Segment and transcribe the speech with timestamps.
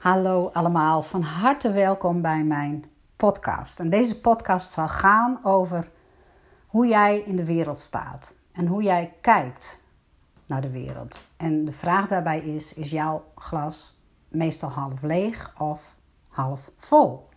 [0.00, 2.84] Hallo allemaal, van harte welkom bij mijn
[3.16, 3.80] podcast.
[3.80, 5.90] En deze podcast zal gaan over
[6.66, 9.82] hoe jij in de wereld staat en hoe jij kijkt
[10.46, 11.22] naar de wereld.
[11.36, 15.96] En de vraag daarbij is: is jouw glas meestal half leeg of
[16.28, 17.28] half vol?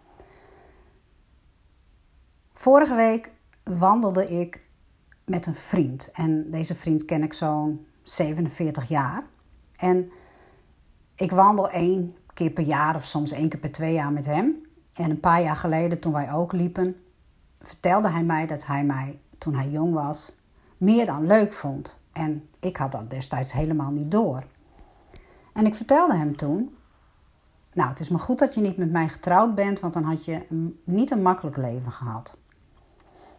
[2.54, 3.32] Vorige week
[3.64, 4.62] wandelde ik
[5.26, 9.24] met een vriend en deze vriend ken ik zo'n 47 jaar.
[9.76, 10.12] En
[11.16, 14.62] ik wandel één keer per jaar of soms één keer per twee jaar met hem.
[14.94, 16.98] En een paar jaar geleden, toen wij ook liepen,
[17.62, 20.36] vertelde hij mij dat hij mij, toen hij jong was,
[20.78, 22.00] meer dan leuk vond.
[22.12, 24.44] En ik had dat destijds helemaal niet door.
[25.54, 26.76] En ik vertelde hem toen:
[27.74, 30.26] Nou, het is maar goed dat je niet met mij getrouwd bent, want dan had
[30.26, 30.46] je
[30.84, 32.38] niet een makkelijk leven gehad.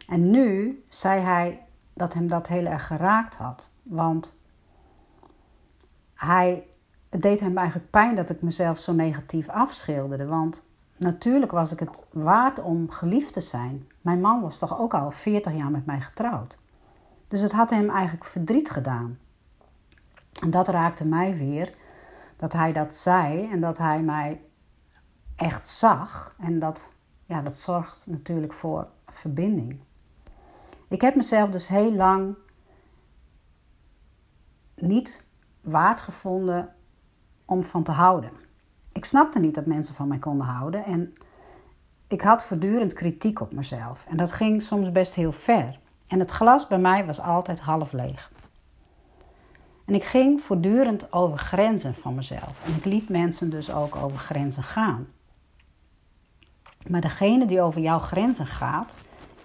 [0.09, 3.71] En nu zei hij dat hem dat heel erg geraakt had.
[3.83, 4.37] Want
[6.15, 6.67] hij
[7.15, 10.27] het deed hem eigenlijk pijn dat ik mezelf zo negatief afschilderde.
[10.27, 10.63] Want
[10.97, 13.89] natuurlijk was ik het waard om geliefd te zijn.
[14.01, 16.59] Mijn man was toch ook al 40 jaar met mij getrouwd.
[17.29, 19.19] Dus het had hem eigenlijk verdriet gedaan.
[20.43, 21.75] En dat raakte mij weer,
[22.37, 24.43] dat hij dat zei en dat hij mij
[25.37, 26.35] echt zag.
[26.39, 26.89] En dat,
[27.25, 29.81] ja, dat zorgt natuurlijk voor verbinding.
[30.89, 32.37] Ik heb mezelf dus heel lang
[34.75, 35.25] niet
[35.61, 36.75] waard gevonden
[37.45, 38.31] om van te houden.
[38.93, 41.15] Ik snapte niet dat mensen van mij konden houden en
[42.09, 44.07] ik had voortdurend kritiek op mezelf.
[44.09, 45.79] En dat ging soms best heel ver.
[46.09, 48.33] En het glas bij mij was altijd half leeg.
[49.85, 52.65] En ik ging voortdurend over grenzen van mezelf.
[52.65, 55.07] En ik liet mensen dus ook over grenzen gaan.
[56.89, 58.95] Maar degene die over jouw grenzen gaat,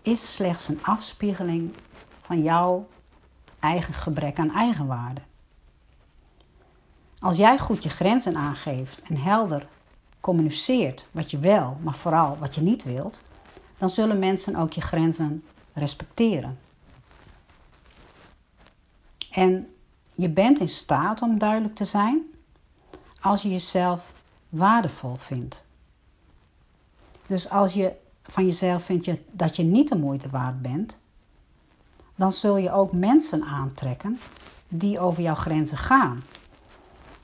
[0.01, 1.75] is slechts een afspiegeling
[2.21, 2.87] van jouw
[3.59, 5.21] eigen gebrek aan eigenwaarde.
[7.19, 9.67] Als jij goed je grenzen aangeeft en helder
[10.19, 13.21] communiceert wat je wel, maar vooral wat je niet wilt,
[13.77, 16.59] dan zullen mensen ook je grenzen respecteren.
[19.31, 19.73] En
[20.15, 22.21] je bent in staat om duidelijk te zijn
[23.21, 24.13] als je jezelf
[24.49, 25.65] waardevol vindt.
[27.27, 27.93] Dus als je
[28.23, 30.99] van jezelf vindt dat je niet de moeite waard bent,
[32.15, 34.19] dan zul je ook mensen aantrekken
[34.67, 36.23] die over jouw grenzen gaan.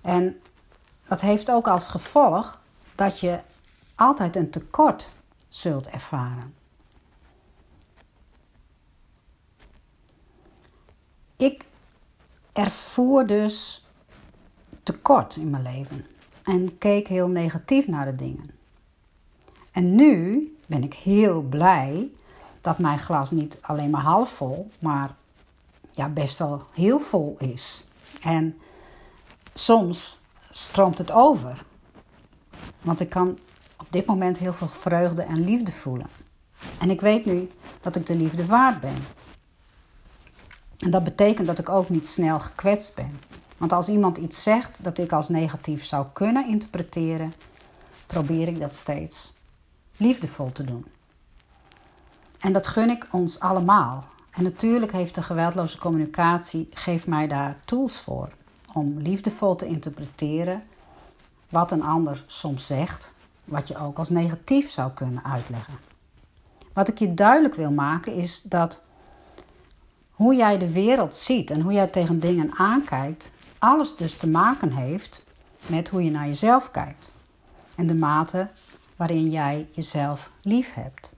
[0.05, 0.41] En
[1.07, 2.61] dat heeft ook als gevolg
[2.95, 3.39] dat je
[3.95, 5.09] altijd een tekort
[5.49, 6.53] zult ervaren.
[11.37, 11.65] Ik
[12.53, 13.85] ervoer dus
[14.83, 16.05] tekort in mijn leven
[16.43, 18.49] en keek heel negatief naar de dingen.
[19.71, 22.11] En nu ben ik heel blij
[22.61, 25.15] dat mijn glas niet alleen maar half vol, maar
[25.91, 27.87] ja, best wel heel vol is.
[28.21, 28.59] En
[29.57, 30.19] soms
[30.51, 31.63] stroomt het over.
[32.81, 33.39] Want ik kan
[33.77, 36.09] op dit moment heel veel vreugde en liefde voelen.
[36.79, 37.49] En ik weet nu
[37.81, 39.05] dat ik de liefde waard ben.
[40.77, 43.19] En dat betekent dat ik ook niet snel gekwetst ben.
[43.57, 47.33] Want als iemand iets zegt dat ik als negatief zou kunnen interpreteren,
[48.05, 49.33] probeer ik dat steeds
[49.97, 50.85] liefdevol te doen.
[52.39, 54.05] En dat gun ik ons allemaal.
[54.31, 58.29] En natuurlijk heeft de geweldloze communicatie geeft mij daar tools voor
[58.75, 60.63] om liefdevol te interpreteren
[61.49, 63.13] wat een ander soms zegt,
[63.45, 65.73] wat je ook als negatief zou kunnen uitleggen.
[66.73, 68.81] Wat ik je duidelijk wil maken is dat
[70.11, 74.71] hoe jij de wereld ziet en hoe jij tegen dingen aankijkt, alles dus te maken
[74.71, 75.23] heeft
[75.67, 77.11] met hoe je naar jezelf kijkt
[77.75, 78.49] en de mate
[78.95, 81.11] waarin jij jezelf lief hebt.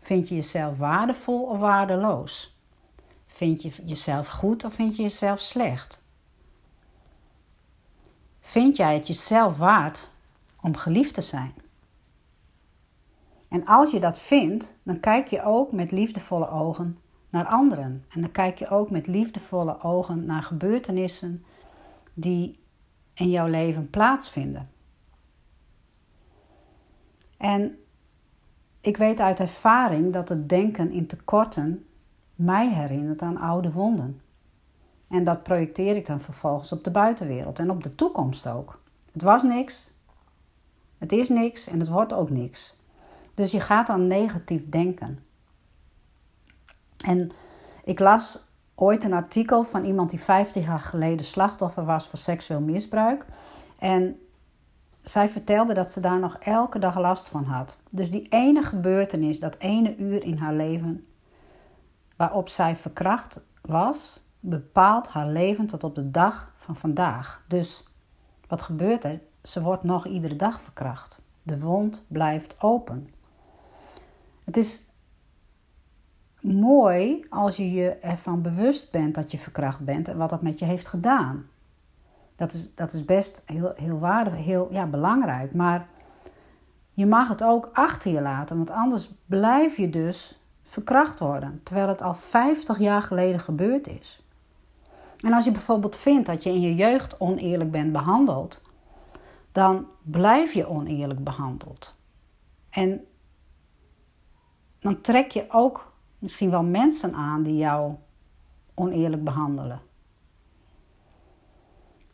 [0.00, 2.56] Vind je jezelf waardevol of waardeloos?
[3.26, 6.01] Vind je jezelf goed of vind je jezelf slecht?
[8.52, 10.10] Vind jij het jezelf waard
[10.60, 11.54] om geliefd te zijn?
[13.48, 16.98] En als je dat vindt, dan kijk je ook met liefdevolle ogen
[17.30, 18.04] naar anderen.
[18.08, 21.44] En dan kijk je ook met liefdevolle ogen naar gebeurtenissen
[22.14, 22.58] die
[23.14, 24.70] in jouw leven plaatsvinden.
[27.36, 27.78] En
[28.80, 31.86] ik weet uit ervaring dat het denken in tekorten
[32.34, 34.20] mij herinnert aan oude wonden.
[35.12, 38.80] En dat projecteer ik dan vervolgens op de buitenwereld en op de toekomst ook.
[39.12, 39.94] Het was niks,
[40.98, 42.76] het is niks en het wordt ook niks.
[43.34, 45.24] Dus je gaat dan negatief denken.
[47.04, 47.30] En
[47.84, 52.60] ik las ooit een artikel van iemand die 50 jaar geleden slachtoffer was van seksueel
[52.60, 53.26] misbruik.
[53.78, 54.20] En
[55.02, 57.78] zij vertelde dat ze daar nog elke dag last van had.
[57.90, 61.04] Dus die ene gebeurtenis, dat ene uur in haar leven
[62.16, 67.44] waarop zij verkracht was, bepaalt haar leven tot op de dag van vandaag.
[67.48, 67.84] Dus
[68.46, 69.20] wat gebeurt er?
[69.42, 71.20] ze wordt nog iedere dag verkracht.
[71.42, 73.08] De wond blijft open.
[74.44, 74.86] Het is
[76.40, 80.58] mooi als je je ervan bewust bent dat je verkracht bent en wat dat met
[80.58, 81.46] je heeft gedaan.
[82.36, 85.54] Dat is, dat is best heel, heel waardevol, heel ja, belangrijk.
[85.54, 85.88] Maar
[86.92, 91.88] je mag het ook achter je laten, want anders blijf je dus verkracht worden, terwijl
[91.88, 94.21] het al 50 jaar geleden gebeurd is.
[95.22, 98.62] En als je bijvoorbeeld vindt dat je in je jeugd oneerlijk bent behandeld,
[99.52, 101.94] dan blijf je oneerlijk behandeld.
[102.70, 103.04] En
[104.78, 107.94] dan trek je ook misschien wel mensen aan die jou
[108.74, 109.80] oneerlijk behandelen.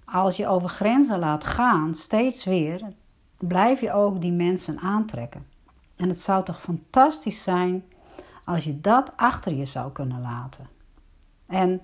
[0.04, 2.92] Als je over grenzen laat gaan, steeds weer,
[3.38, 5.46] blijf je ook die mensen aantrekken.
[5.96, 7.84] En het zou toch fantastisch zijn
[8.44, 10.68] als je dat achter je zou kunnen laten.
[11.46, 11.82] En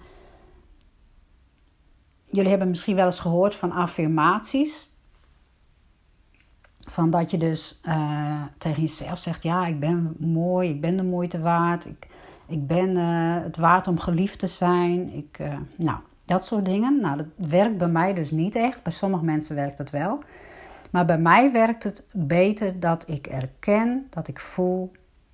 [2.34, 4.92] jullie hebben misschien wel eens gehoord van affirmaties.
[6.90, 11.02] Van dat je dus uh, tegen jezelf zegt: Ja, ik ben mooi, ik ben de
[11.02, 12.06] moeite waard, ik,
[12.46, 15.12] ik ben uh, het waard om geliefd te zijn.
[15.12, 17.00] Ik, uh, nou, dat soort dingen.
[17.00, 18.82] Nou, dat werkt bij mij dus niet echt.
[18.82, 20.22] Bij sommige mensen werkt het wel.
[20.90, 24.92] Maar bij mij werkt het beter dat ik erken, dat ik voel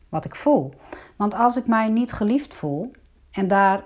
[0.08, 0.74] wat ik voel.
[1.16, 2.90] Want als ik mij niet geliefd voel
[3.30, 3.84] en daar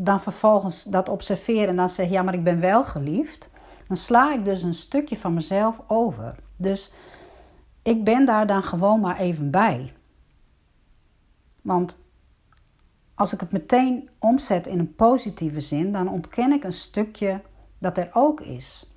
[0.00, 3.50] dan vervolgens dat observeer en dan zeg ja, maar ik ben wel geliefd,
[3.86, 6.36] dan sla ik dus een stukje van mezelf over.
[6.56, 6.92] Dus
[7.82, 9.92] ik ben daar dan gewoon maar even bij.
[11.62, 11.98] Want
[13.14, 17.42] als ik het meteen omzet in een positieve zin, dan ontken ik een stukje
[17.78, 18.92] dat er ook is.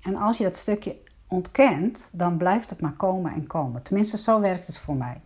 [0.00, 0.96] En als je dat stukje
[1.28, 3.82] ontkent, dan blijft het maar komen en komen.
[3.82, 5.20] Tenminste, zo werkt het voor mij.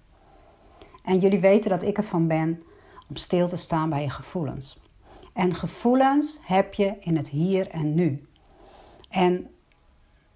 [1.04, 2.62] En jullie weten dat ik ervan ben
[3.08, 4.80] om stil te staan bij je gevoelens.
[5.38, 8.26] En gevoelens heb je in het hier en nu.
[9.08, 9.50] En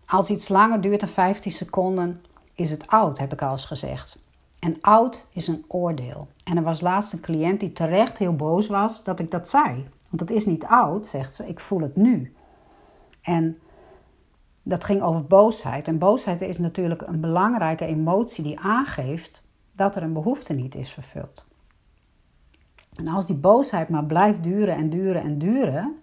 [0.07, 4.19] als iets langer duurt dan 15 seconden, is het oud, heb ik al eens gezegd.
[4.59, 6.29] En oud is een oordeel.
[6.45, 9.89] En er was laatst een cliënt die terecht heel boos was dat ik dat zei.
[10.09, 12.35] Want het is niet oud, zegt ze, ik voel het nu.
[13.23, 13.59] En
[14.63, 15.89] dat ging over boosheid.
[15.89, 20.93] En boosheid is natuurlijk een belangrijke emotie die aangeeft dat er een behoefte niet is
[20.93, 21.45] vervuld.
[22.93, 25.97] En als die boosheid maar blijft duren en duren en duren,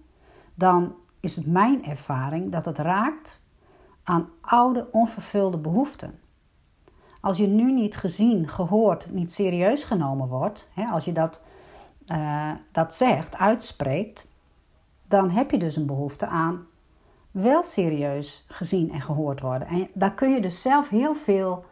[0.56, 3.42] dan is het mijn ervaring dat het raakt
[4.04, 6.20] aan oude onvervulde behoeften.
[7.22, 11.42] Als je nu niet gezien, gehoord, niet serieus genomen wordt, hè, als je dat,
[12.08, 14.28] uh, dat zegt, uitspreekt,
[15.08, 16.68] dan heb je dus een behoefte aan
[17.32, 19.68] wel serieus gezien en gehoord worden.
[19.68, 21.66] En daar kun je dus zelf heel veel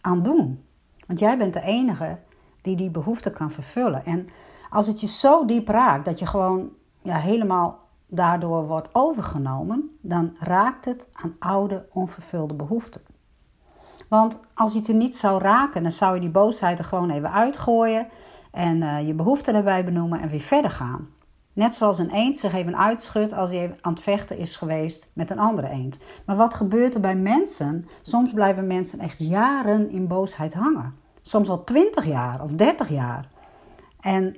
[0.00, 0.64] aan doen.
[1.06, 2.18] Want jij bent de enige
[2.62, 4.04] die die behoefte kan vervullen.
[4.04, 4.28] En
[4.74, 6.70] als het je zo diep raakt dat je gewoon
[7.02, 13.00] ja, helemaal daardoor wordt overgenomen, dan raakt het aan oude onvervulde behoeften.
[14.08, 17.10] Want als je het er niet zou raken, dan zou je die boosheid er gewoon
[17.10, 18.08] even uitgooien
[18.50, 21.08] en uh, je behoeften erbij benoemen en weer verder gaan.
[21.52, 25.30] Net zoals een eend zich even uitschudt als hij aan het vechten is geweest met
[25.30, 25.98] een andere eend.
[26.26, 27.88] Maar wat gebeurt er bij mensen?
[28.02, 30.94] Soms blijven mensen echt jaren in boosheid hangen.
[31.22, 33.28] Soms al 20 jaar of 30 jaar.
[34.00, 34.36] En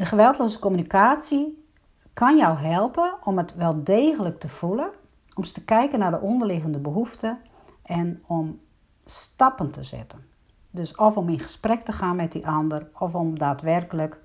[0.00, 1.64] de geweldloze communicatie
[2.12, 4.86] kan jou helpen om het wel degelijk te voelen,
[5.34, 7.38] om eens te kijken naar de onderliggende behoeften
[7.82, 8.60] en om
[9.04, 10.24] stappen te zetten.
[10.70, 14.20] Dus of om in gesprek te gaan met die ander, of om daadwerkelijk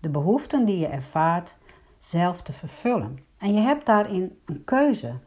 [0.00, 1.56] de behoeften die je ervaart
[1.98, 3.18] zelf te vervullen.
[3.38, 5.18] En je hebt daarin een keuze.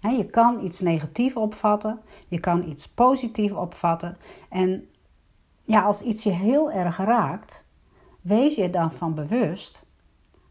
[0.00, 4.16] Je kan iets negatief opvatten, je kan iets positief opvatten.
[4.48, 4.88] En
[5.62, 7.66] ja, als iets je heel erg raakt,
[8.28, 9.86] wees je dan van bewust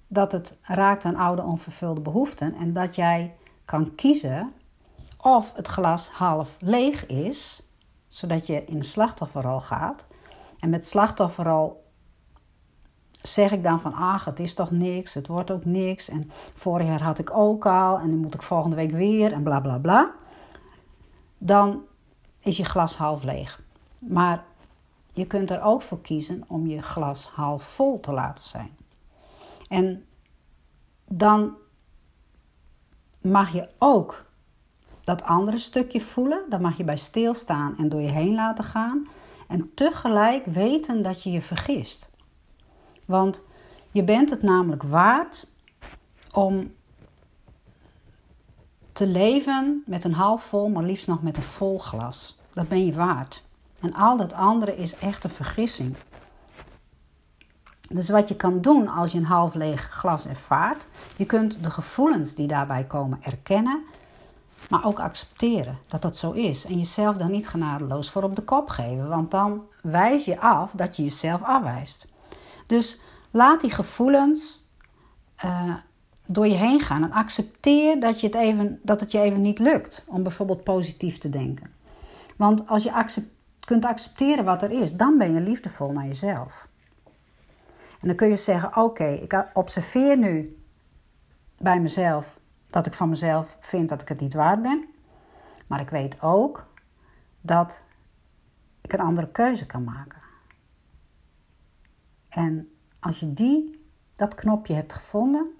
[0.08, 4.54] dat het raakt aan oude onvervulde behoeften en dat jij kan kiezen
[5.18, 7.70] of het glas half leeg is,
[8.08, 10.06] zodat je in de slachtofferrol gaat.
[10.60, 11.86] En met slachtofferrol
[13.22, 16.10] zeg ik dan van, ach, het is toch niks, het wordt ook niks.
[16.10, 19.44] En vorig jaar had ik ook al en nu moet ik volgende week weer en
[19.44, 20.12] bla bla bla.
[21.38, 21.82] Dan
[22.40, 23.62] is je glas half leeg.
[24.00, 24.44] Maar
[25.18, 28.78] je kunt er ook voor kiezen om je glas half vol te laten zijn.
[29.70, 30.06] En
[31.08, 31.56] dan
[33.22, 34.26] mag je ook
[35.04, 36.44] dat andere stukje voelen.
[36.50, 39.08] Dan mag je bij stilstaan en door je heen laten gaan.
[39.48, 42.10] En tegelijk weten dat je je vergist.
[43.06, 43.44] Want
[43.92, 45.52] je bent het namelijk waard
[46.34, 46.76] om
[48.92, 52.40] te leven met een half vol, maar liefst nog met een vol glas.
[52.54, 53.47] Dat ben je waard.
[53.82, 55.96] En al dat andere is echt een vergissing.
[57.90, 61.72] Dus wat je kan doen als je een half leeg glas ervaart, je kunt de
[61.72, 63.84] gevoelens die daarbij komen erkennen
[64.70, 66.66] Maar ook accepteren dat dat zo is.
[66.66, 69.08] En jezelf dan niet genadeloos voor op de kop geven.
[69.08, 72.08] Want dan wijs je af dat je jezelf afwijst.
[72.68, 73.00] Dus
[73.32, 74.68] laat die gevoelens
[75.46, 75.74] uh,
[76.26, 77.04] door je heen gaan.
[77.04, 81.18] En accepteer dat, je het even, dat het je even niet lukt om bijvoorbeeld positief
[81.18, 81.72] te denken.
[82.36, 83.28] Want als je accept,
[83.68, 86.68] kunt accepteren wat er is, dan ben je liefdevol naar jezelf.
[88.00, 90.64] En dan kun je zeggen: Oké, ik observeer nu
[91.58, 94.86] bij mezelf dat ik van mezelf vind dat ik het niet waard ben.
[95.68, 96.68] Maar ik weet ook
[97.42, 97.84] dat
[98.82, 100.22] ik een andere keuze kan maken.
[102.30, 105.52] En als je die, dat knopje hebt gevonden,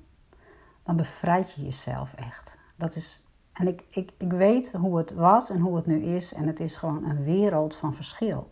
[0.84, 2.58] dan bevrijd je jezelf echt.
[2.76, 3.27] Dat is,
[3.58, 6.34] en ik, ik, ik weet hoe het was en hoe het nu is.
[6.34, 8.52] En het is gewoon een wereld van verschil.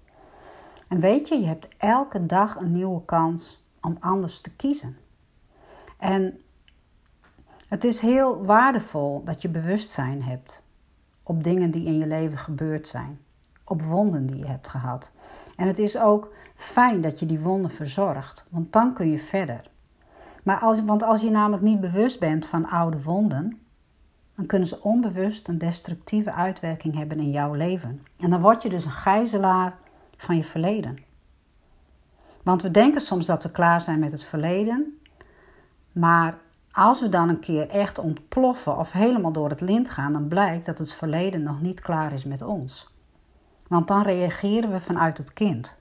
[0.87, 4.97] En weet je, je hebt elke dag een nieuwe kans om anders te kiezen.
[5.97, 6.41] En
[7.67, 10.61] het is heel waardevol dat je bewustzijn hebt
[11.23, 13.19] op dingen die in je leven gebeurd zijn,
[13.63, 15.11] op wonden die je hebt gehad.
[15.55, 19.69] En het is ook fijn dat je die wonden verzorgt, want dan kun je verder.
[20.43, 23.64] Maar als, want als je namelijk niet bewust bent van oude wonden,
[24.35, 28.05] dan kunnen ze onbewust een destructieve uitwerking hebben in jouw leven.
[28.19, 29.77] En dan word je dus een gijzelaar
[30.17, 30.97] van je verleden.
[32.43, 34.99] Want we denken soms dat we klaar zijn met het verleden,
[35.91, 36.37] maar
[36.71, 40.65] als we dan een keer echt ontploffen of helemaal door het lint gaan, dan blijkt
[40.65, 42.93] dat het verleden nog niet klaar is met ons.
[43.67, 45.75] Want dan reageren we vanuit het kind.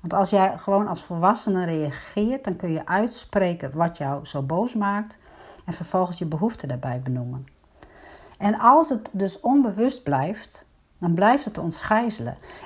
[0.00, 4.74] Want als jij gewoon als volwassene reageert, dan kun je uitspreken wat jou zo boos
[4.74, 5.18] maakt
[5.64, 7.46] en vervolgens je behoefte daarbij benoemen.
[8.42, 10.64] En als het dus onbewust blijft,
[10.98, 11.84] dan blijft het ons.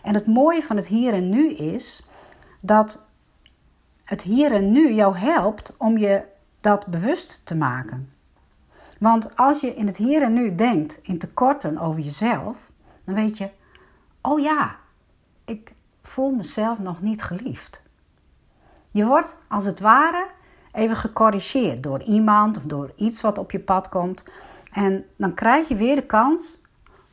[0.02, 2.02] En het mooie van het hier en nu is
[2.60, 3.06] dat
[4.04, 6.22] het hier en nu jou helpt om je
[6.60, 8.12] dat bewust te maken.
[8.98, 12.70] Want als je in het hier en nu denkt in tekorten over jezelf,
[13.04, 13.50] dan weet je,
[14.20, 14.76] oh ja,
[15.44, 17.82] ik voel mezelf nog niet geliefd.
[18.90, 20.26] Je wordt als het ware
[20.72, 24.24] even gecorrigeerd door iemand of door iets wat op je pad komt.
[24.76, 26.60] En dan krijg je weer de kans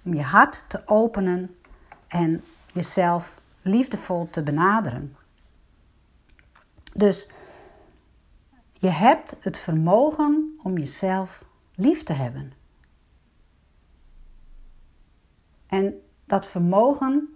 [0.03, 1.55] om je hart te openen
[2.08, 2.43] en
[2.74, 5.15] jezelf liefdevol te benaderen.
[6.93, 7.29] Dus
[8.74, 12.53] je hebt het vermogen om jezelf lief te hebben.
[15.67, 17.36] En dat vermogen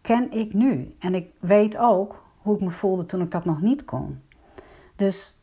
[0.00, 0.96] ken ik nu.
[0.98, 4.22] En ik weet ook hoe ik me voelde toen ik dat nog niet kon.
[4.96, 5.41] Dus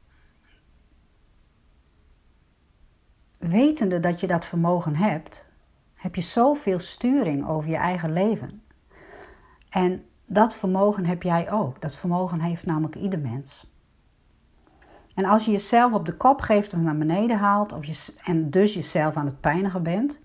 [3.39, 5.46] wetende dat je dat vermogen hebt,
[5.96, 8.62] heb je zoveel sturing over je eigen leven.
[9.69, 11.81] En dat vermogen heb jij ook.
[11.81, 13.72] Dat vermogen heeft namelijk ieder mens.
[15.15, 18.50] En als je jezelf op de kop geeft of naar beneden haalt of je, en
[18.50, 20.19] dus jezelf aan het pijnigen bent,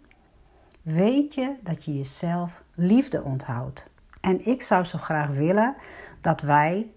[0.83, 3.91] weet je dat je jezelf liefde onthoudt.
[4.21, 5.75] En ik zou zo graag willen
[6.21, 6.91] dat wij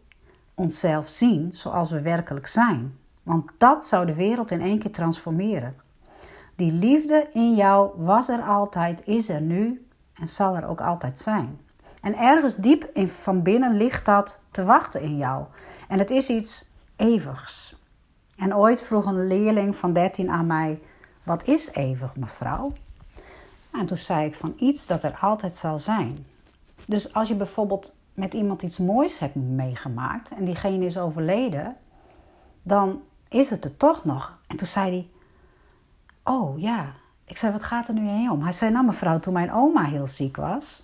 [0.56, 2.98] onszelf zien zoals we werkelijk zijn.
[3.24, 5.76] Want dat zou de wereld in één keer transformeren.
[6.58, 11.20] Die liefde in jou was er altijd, is er nu en zal er ook altijd
[11.20, 11.60] zijn.
[12.02, 15.46] En ergens diep in, van binnen ligt dat te wachten in jou.
[15.88, 17.76] En het is iets eeuwigs.
[18.38, 20.82] En ooit vroeg een leerling van 13 aan mij:
[21.24, 22.74] Wat is eeuwig, mevrouw?
[23.72, 26.26] En toen zei ik van iets dat er altijd zal zijn.
[26.86, 31.76] Dus als je bijvoorbeeld met iemand iets moois hebt meegemaakt en diegene is overleden,
[32.64, 34.38] dan is het er toch nog.
[34.48, 35.10] En toen zei hij:
[36.30, 36.94] Oh ja.
[37.26, 38.42] Ik zei: Wat gaat er nu heen om?
[38.42, 40.84] Hij zei: Nou, mevrouw, toen mijn oma heel ziek was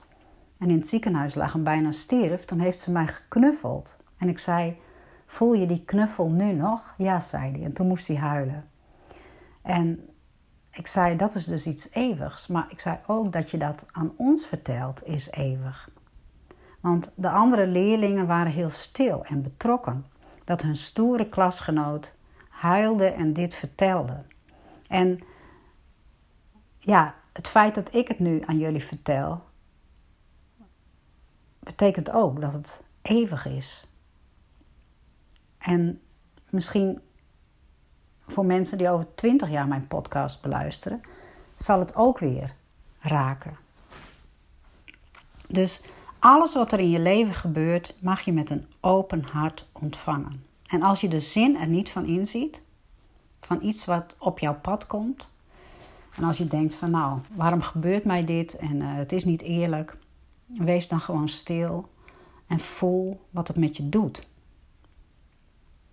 [0.57, 3.97] en in het ziekenhuis lag en bijna stierf, toen heeft ze mij geknuffeld.
[4.17, 4.77] En ik zei:
[5.25, 6.93] Voel je die knuffel nu nog?
[6.97, 7.63] Ja, zei hij.
[7.63, 8.69] En toen moest hij huilen.
[9.62, 10.09] En
[10.71, 12.47] ik zei, dat is dus iets eeuwigs.
[12.47, 15.89] Maar ik zei ook dat je dat aan ons vertelt, is eeuwig.
[16.79, 20.05] Want de andere leerlingen waren heel stil en betrokken.
[20.43, 22.15] Dat hun stoere klasgenoot
[22.50, 24.23] huilde en dit vertelde.
[24.88, 25.19] En
[26.86, 29.44] ja, het feit dat ik het nu aan jullie vertel,
[31.60, 33.88] betekent ook dat het eeuwig is.
[35.58, 36.02] En
[36.50, 37.02] misschien
[38.28, 41.02] voor mensen die over 20 jaar mijn podcast beluisteren,
[41.56, 42.56] zal het ook weer
[43.00, 43.58] raken.
[45.48, 45.82] Dus
[46.20, 50.46] alles wat er in je leven gebeurt, mag je met een open hart ontvangen.
[50.68, 52.63] En als je de zin er niet van inziet,
[53.40, 55.34] van iets wat op jouw pad komt,
[56.15, 59.41] en als je denkt van nou, waarom gebeurt mij dit en uh, het is niet
[59.41, 59.98] eerlijk,
[60.46, 61.88] wees dan gewoon stil
[62.48, 64.27] en voel wat het met je doet.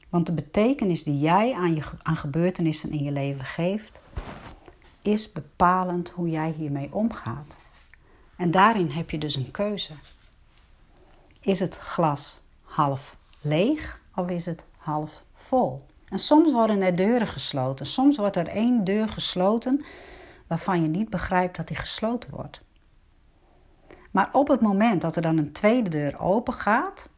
[0.08, 4.00] Want de betekenis die jij aan, je, aan gebeurtenissen in je leven geeft,
[5.02, 7.56] is bepalend hoe jij hiermee omgaat.
[8.36, 9.92] En daarin heb je dus een keuze.
[11.40, 15.86] Is het glas half leeg of is het half vol?
[16.10, 17.86] En soms worden er deuren gesloten.
[17.86, 19.84] Soms wordt er één deur gesloten
[20.46, 22.62] waarvan je niet begrijpt dat die gesloten wordt.
[24.10, 27.08] Maar op het moment dat er dan een tweede deur open gaat,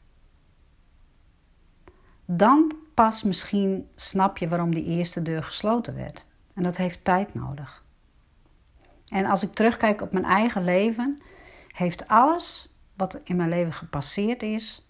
[2.24, 6.26] dan pas misschien snap je waarom die eerste deur gesloten werd.
[6.54, 7.84] En dat heeft tijd nodig.
[9.06, 11.22] En als ik terugkijk op mijn eigen leven,
[11.68, 14.86] heeft alles wat in mijn leven gepasseerd is,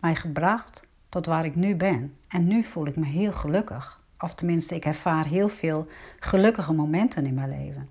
[0.00, 0.86] mij gebracht
[1.16, 2.16] tot waar ik nu ben.
[2.28, 4.00] En nu voel ik me heel gelukkig.
[4.18, 5.86] Of tenminste, ik ervaar heel veel
[6.18, 7.88] gelukkige momenten in mijn leven.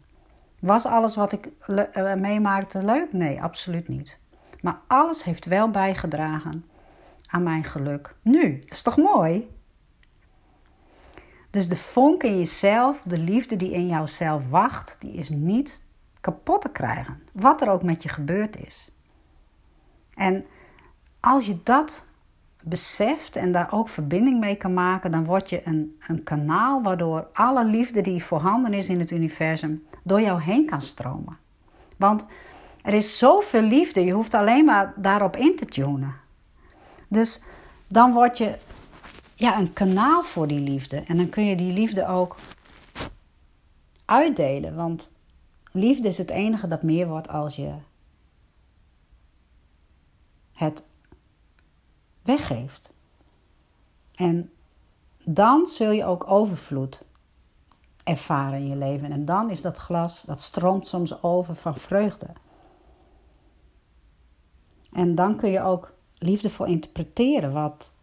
[0.59, 3.13] Was alles wat ik uh, meemaakte leuk?
[3.13, 4.19] Nee, absoluut niet.
[4.61, 6.65] Maar alles heeft wel bijgedragen
[7.27, 8.59] aan mijn geluk nu.
[8.59, 9.49] Dat is toch mooi?
[11.49, 15.83] Dus de vonk in jezelf, de liefde die in jouzelf wacht, die is niet
[16.21, 17.21] kapot te krijgen.
[17.31, 18.91] Wat er ook met je gebeurd is.
[20.13, 20.45] En
[21.19, 22.05] als je dat
[22.67, 27.27] beseft en daar ook verbinding mee kan maken, dan word je een, een kanaal waardoor
[27.33, 31.37] alle liefde die voorhanden is in het universum door jou heen kan stromen.
[31.97, 32.25] Want
[32.81, 36.15] er is zoveel liefde, je hoeft alleen maar daarop in te tunen.
[37.07, 37.41] Dus
[37.87, 38.57] dan word je
[39.35, 41.03] ja, een kanaal voor die liefde.
[41.07, 42.35] En dan kun je die liefde ook
[44.05, 44.75] uitdelen.
[44.75, 45.11] Want
[45.71, 47.73] liefde is het enige dat meer wordt als je
[50.53, 50.83] het
[52.25, 52.93] weggeeft.
[54.15, 54.51] En
[55.23, 57.03] dan zul je ook overvloed
[58.03, 59.11] ervaren in je leven.
[59.11, 62.27] En dan is dat glas, dat stroomt soms over van vreugde.
[64.91, 67.93] En dan kun je ook liefdevol interpreteren wat,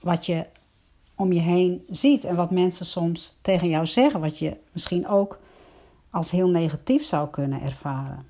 [0.00, 0.46] wat je
[1.14, 5.38] om je heen ziet en wat mensen soms tegen jou zeggen, wat je misschien ook
[6.10, 8.27] als heel negatief zou kunnen ervaren.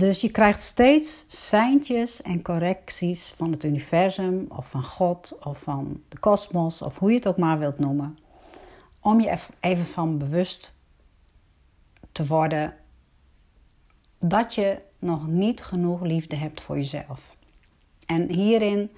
[0.00, 6.02] Dus je krijgt steeds seintjes en correcties van het universum of van God of van
[6.08, 8.18] de kosmos of hoe je het ook maar wilt noemen.
[9.00, 10.74] Om je even van bewust
[12.12, 12.74] te worden
[14.18, 17.36] dat je nog niet genoeg liefde hebt voor jezelf.
[18.06, 18.90] En hierin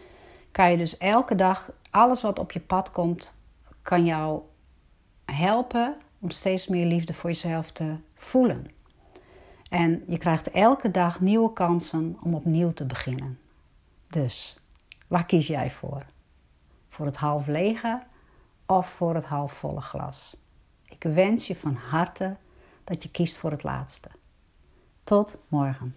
[0.51, 3.35] kan je dus elke dag, alles wat op je pad komt,
[3.83, 4.41] kan jou
[5.25, 8.82] helpen om steeds meer liefde voor jezelf te voelen.
[9.73, 13.39] En je krijgt elke dag nieuwe kansen om opnieuw te beginnen.
[14.09, 14.59] Dus,
[15.07, 16.07] waar kies jij voor?
[16.89, 18.03] Voor het half lege
[18.67, 20.37] of voor het halfvolle glas?
[20.85, 22.37] Ik wens je van harte
[22.85, 24.09] dat je kiest voor het laatste.
[25.05, 25.95] Tot morgen.